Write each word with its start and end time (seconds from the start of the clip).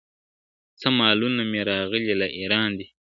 څه 0.79 0.87
مالونه 0.99 1.41
مي 1.51 1.61
راغلي 1.71 2.13
له 2.21 2.27
اېران 2.37 2.69
دي, 2.77 2.87